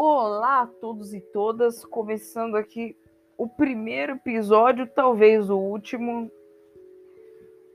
Olá 0.00 0.60
a 0.60 0.66
todos 0.68 1.12
e 1.12 1.20
todas, 1.20 1.84
começando 1.84 2.54
aqui 2.54 2.96
o 3.36 3.48
primeiro 3.48 4.12
episódio, 4.12 4.86
talvez 4.86 5.50
o 5.50 5.58
último, 5.58 6.30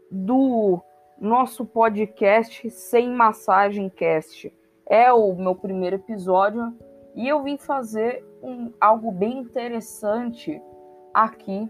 do 0.09 0.81
nosso 1.19 1.65
podcast 1.65 2.69
Sem 2.69 3.09
Massagem 3.09 3.89
Cast. 3.89 4.53
É 4.85 5.11
o 5.11 5.35
meu 5.35 5.53
primeiro 5.53 5.97
episódio 5.97 6.73
e 7.13 7.27
eu 7.27 7.43
vim 7.43 7.57
fazer 7.57 8.25
um, 8.41 8.71
algo 8.79 9.11
bem 9.11 9.39
interessante 9.39 10.61
aqui 11.13 11.69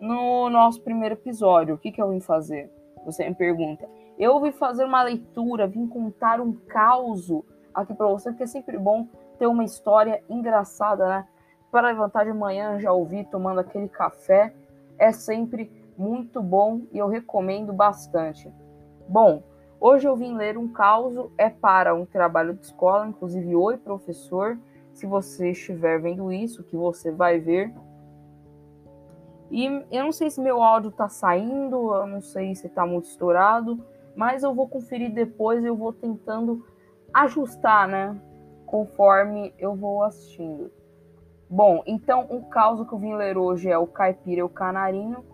no 0.00 0.48
nosso 0.48 0.80
primeiro 0.80 1.16
episódio. 1.16 1.74
O 1.74 1.78
que, 1.78 1.92
que 1.92 2.00
eu 2.00 2.08
vim 2.08 2.20
fazer? 2.20 2.72
Você 3.04 3.28
me 3.28 3.34
pergunta. 3.34 3.86
Eu 4.18 4.40
vim 4.40 4.52
fazer 4.52 4.86
uma 4.86 5.02
leitura, 5.02 5.66
vim 5.66 5.86
contar 5.86 6.40
um 6.40 6.54
caos 6.54 7.30
aqui 7.74 7.92
para 7.92 8.06
você, 8.06 8.30
porque 8.30 8.44
é 8.44 8.46
sempre 8.46 8.78
bom 8.78 9.06
ter 9.36 9.46
uma 9.46 9.64
história 9.64 10.22
engraçada, 10.28 11.06
né? 11.06 11.28
Para 11.70 11.88
levantar 11.88 12.24
de 12.24 12.32
manhã, 12.32 12.78
já 12.78 12.92
ouvi 12.92 13.24
tomando 13.24 13.60
aquele 13.60 13.88
café, 13.88 14.54
é 14.98 15.12
sempre 15.12 15.70
muito 15.96 16.42
bom 16.42 16.82
e 16.92 16.98
eu 16.98 17.08
recomendo 17.08 17.72
bastante. 17.72 18.52
Bom, 19.08 19.42
hoje 19.80 20.06
eu 20.06 20.16
vim 20.16 20.36
ler 20.36 20.56
um 20.58 20.68
caos, 20.68 21.14
é 21.36 21.48
para 21.48 21.94
um 21.94 22.04
trabalho 22.04 22.54
de 22.54 22.66
escola, 22.66 23.06
inclusive, 23.06 23.54
oi 23.54 23.76
professor, 23.76 24.58
se 24.92 25.06
você 25.06 25.50
estiver 25.50 26.00
vendo 26.00 26.32
isso, 26.32 26.64
que 26.64 26.76
você 26.76 27.10
vai 27.10 27.38
ver. 27.38 27.72
E 29.50 29.66
eu 29.92 30.04
não 30.04 30.12
sei 30.12 30.30
se 30.30 30.40
meu 30.40 30.62
áudio 30.62 30.90
tá 30.90 31.08
saindo, 31.08 31.94
eu 31.94 32.06
não 32.06 32.20
sei 32.20 32.54
se 32.54 32.68
tá 32.68 32.84
muito 32.84 33.04
estourado, 33.04 33.84
mas 34.14 34.42
eu 34.42 34.54
vou 34.54 34.68
conferir 34.68 35.12
depois, 35.12 35.64
eu 35.64 35.76
vou 35.76 35.92
tentando 35.92 36.66
ajustar, 37.12 37.86
né? 37.86 38.20
Conforme 38.66 39.54
eu 39.58 39.74
vou 39.74 40.02
assistindo. 40.02 40.70
Bom, 41.48 41.82
então 41.86 42.26
o 42.28 42.44
caos 42.46 42.86
que 42.86 42.92
eu 42.92 42.98
vim 42.98 43.14
ler 43.14 43.38
hoje 43.38 43.70
é 43.70 43.78
o 43.78 43.86
Caipira 43.86 44.40
e 44.40 44.42
o 44.42 44.48
Canarinho. 44.48 45.24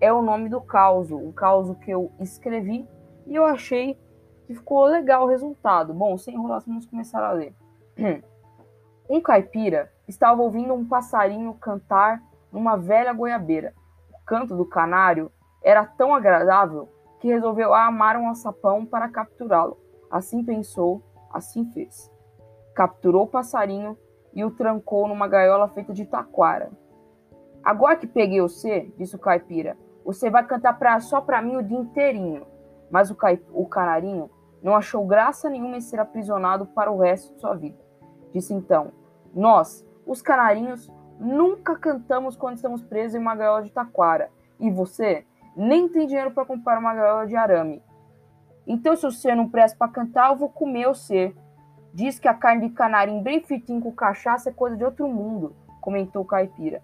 É 0.00 0.12
o 0.12 0.20
nome 0.20 0.48
do 0.48 0.60
caos, 0.60 1.10
o 1.10 1.32
caos 1.32 1.74
que 1.78 1.90
eu 1.90 2.10
escrevi 2.20 2.86
e 3.26 3.34
eu 3.34 3.44
achei 3.46 3.98
que 4.46 4.54
ficou 4.54 4.84
legal 4.84 5.24
o 5.24 5.28
resultado. 5.28 5.94
Bom, 5.94 6.18
sem 6.18 6.34
enrolação, 6.34 6.74
vamos 6.74 6.86
começar 6.86 7.24
a 7.24 7.32
ler. 7.32 7.54
Um 9.06 9.20
caipira 9.20 9.92
estava 10.08 10.40
ouvindo 10.40 10.72
um 10.72 10.88
passarinho 10.88 11.52
cantar 11.54 12.22
numa 12.50 12.74
velha 12.74 13.12
goiabeira. 13.12 13.74
O 14.10 14.24
canto 14.24 14.56
do 14.56 14.64
canário 14.64 15.30
era 15.62 15.84
tão 15.84 16.14
agradável 16.14 16.88
que 17.20 17.28
resolveu 17.28 17.74
amar 17.74 18.16
um 18.16 18.30
açapão 18.30 18.86
para 18.86 19.10
capturá-lo. 19.10 19.76
Assim 20.10 20.42
pensou, 20.42 21.02
assim 21.30 21.70
fez 21.72 22.13
capturou 22.74 23.24
o 23.24 23.28
passarinho 23.28 23.96
e 24.34 24.44
o 24.44 24.50
trancou 24.50 25.06
numa 25.06 25.28
gaiola 25.28 25.68
feita 25.68 25.92
de 25.92 26.04
taquara. 26.04 26.70
Agora 27.62 27.96
que 27.96 28.06
peguei 28.06 28.40
você, 28.40 28.92
disse 28.98 29.16
o 29.16 29.18
caipira, 29.18 29.76
você 30.04 30.28
vai 30.28 30.44
cantar 30.44 30.78
pra, 30.78 31.00
só 31.00 31.20
pra 31.20 31.40
mim 31.40 31.56
o 31.56 31.62
dia 31.62 31.78
inteirinho. 31.78 32.46
Mas 32.90 33.10
o, 33.10 33.14
caip, 33.14 33.42
o 33.52 33.66
canarinho 33.66 34.30
não 34.62 34.76
achou 34.76 35.06
graça 35.06 35.48
nenhuma 35.48 35.76
em 35.76 35.80
ser 35.80 35.98
aprisionado 35.98 36.66
para 36.66 36.90
o 36.90 36.98
resto 36.98 37.32
de 37.34 37.40
sua 37.40 37.54
vida. 37.54 37.78
Disse 38.32 38.52
então: 38.52 38.92
Nós, 39.34 39.86
os 40.06 40.20
canarinhos, 40.20 40.92
nunca 41.18 41.76
cantamos 41.76 42.36
quando 42.36 42.56
estamos 42.56 42.82
presos 42.82 43.14
em 43.14 43.18
uma 43.18 43.34
gaiola 43.34 43.62
de 43.62 43.72
taquara. 43.72 44.30
E 44.60 44.70
você 44.70 45.24
nem 45.56 45.88
tem 45.88 46.06
dinheiro 46.06 46.32
para 46.32 46.44
comprar 46.44 46.78
uma 46.78 46.94
gaiola 46.94 47.26
de 47.26 47.34
arame. 47.34 47.82
Então, 48.66 48.94
se 48.94 49.02
você 49.02 49.34
não 49.34 49.48
presta 49.48 49.76
para 49.78 49.92
cantar, 49.92 50.30
eu 50.30 50.36
vou 50.36 50.48
comer 50.48 50.86
você 50.86 51.34
Diz 51.94 52.18
que 52.18 52.26
a 52.26 52.34
carne 52.34 52.68
de 52.68 52.74
canarinho 52.74 53.22
bem 53.22 53.40
fritinho 53.40 53.80
com 53.80 53.92
cachaça 53.92 54.50
é 54.50 54.52
coisa 54.52 54.76
de 54.76 54.84
outro 54.84 55.06
mundo, 55.06 55.54
comentou 55.80 56.22
o 56.22 56.24
caipira. 56.24 56.82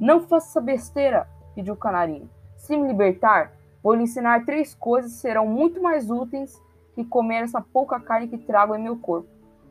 Não 0.00 0.20
faça 0.22 0.48
essa 0.48 0.60
besteira, 0.60 1.28
pediu 1.54 1.74
o 1.74 1.76
canarinho. 1.76 2.28
Se 2.56 2.76
me 2.76 2.88
libertar, 2.88 3.52
vou 3.80 3.94
lhe 3.94 4.02
ensinar 4.02 4.44
três 4.44 4.74
coisas 4.74 5.12
que 5.12 5.18
serão 5.18 5.46
muito 5.46 5.80
mais 5.80 6.10
úteis 6.10 6.60
que 6.96 7.04
comer 7.04 7.44
essa 7.44 7.60
pouca 7.60 8.00
carne 8.00 8.26
que 8.26 8.36
trago 8.36 8.74
em 8.74 8.82
meu 8.82 8.96
corpo. 8.98 9.28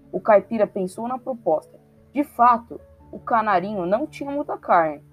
O 0.10 0.22
caipira 0.22 0.66
pensou 0.66 1.06
na 1.06 1.20
proposta. 1.20 1.78
De 2.14 2.24
fato, 2.24 2.80
o 3.12 3.20
canarinho 3.20 3.86
não 3.86 4.08
tinha 4.08 4.32
muita 4.32 4.58
carne. 4.58 5.04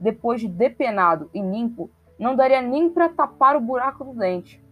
Depois 0.00 0.40
de 0.40 0.48
depenado 0.48 1.28
e 1.34 1.42
limpo, 1.42 1.90
não 2.18 2.34
daria 2.34 2.62
nem 2.62 2.88
para 2.88 3.10
tapar 3.10 3.54
o 3.54 3.60
buraco 3.60 4.02
do 4.02 4.14
dente. 4.14 4.64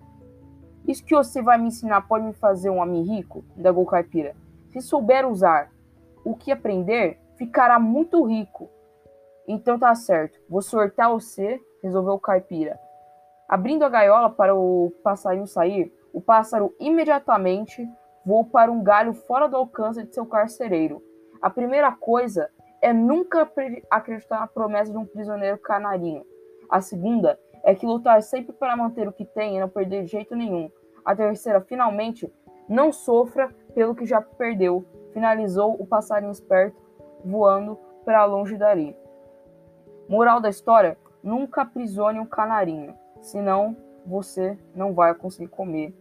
Isso 0.89 1.05
que 1.05 1.15
você 1.15 1.43
vai 1.43 1.59
me 1.59 1.69
ensinar 1.69 2.09
pode 2.09 2.25
me 2.25 2.33
fazer 2.33 2.71
um 2.71 2.79
homem 2.79 3.03
rico? 3.03 3.45
indagou 3.55 3.85
caipira. 3.85 4.35
Se 4.71 4.81
souber 4.81 5.29
usar 5.29 5.71
o 6.25 6.35
que 6.35 6.51
aprender, 6.51 7.21
ficará 7.37 7.79
muito 7.79 8.25
rico. 8.25 8.71
Então 9.47 9.79
tá 9.79 9.95
certo, 9.95 10.41
vou 10.49 10.63
sortar 10.63 11.11
você, 11.11 11.61
resolveu 11.83 12.15
o 12.15 12.19
caipira. 12.19 12.81
Abrindo 13.47 13.85
a 13.85 13.89
gaiola 13.91 14.31
para 14.31 14.55
o 14.55 14.91
passarinho 15.05 15.47
sair, 15.47 15.93
o 16.11 16.23
pássaro 16.23 16.75
imediatamente 16.81 17.87
voou 18.25 18.47
para 18.47 18.73
um 18.73 18.83
galho 18.83 19.13
fora 19.13 19.47
do 19.47 19.59
alcance 19.59 20.03
de 20.03 20.15
seu 20.15 20.25
carcereiro. 20.25 21.03
A 21.41 21.51
primeira 21.51 21.93
coisa 21.93 22.49
é 22.81 22.95
nunca 22.95 23.47
acreditar 23.91 24.41
na 24.41 24.47
promessa 24.47 24.91
de 24.91 24.97
um 24.97 25.05
prisioneiro 25.05 25.59
canarinho. 25.59 26.25
A 26.71 26.81
segunda 26.81 27.39
é 27.63 27.75
que 27.75 27.85
lutar 27.85 28.23
sempre 28.23 28.55
para 28.55 28.77
manter 28.77 29.07
o 29.07 29.13
que 29.13 29.27
tem 29.27 29.57
e 29.57 29.61
não 29.61 29.69
perder 29.69 30.05
de 30.05 30.13
jeito 30.13 30.35
nenhum. 30.35 30.71
A 31.09 31.17
terceira, 31.17 31.59
finalmente, 31.63 32.31
não 32.69 32.93
sofra 32.93 33.49
pelo 33.75 33.95
que 33.95 34.05
já 34.05 34.21
perdeu, 34.21 34.85
finalizou 35.15 35.75
o 35.81 35.87
passarinho 35.87 36.31
esperto, 36.31 36.77
voando 37.25 37.79
para 38.05 38.27
longe 38.27 38.59
dali. 38.59 38.95
Moral 40.07 40.39
da 40.39 40.51
história: 40.51 40.99
nunca 41.23 41.63
aprisione 41.63 42.21
um 42.21 42.27
canarinho, 42.27 42.95
senão 43.23 43.75
você 44.05 44.59
não 44.75 44.93
vai 44.93 45.15
conseguir 45.15 45.49
comer 45.49 45.97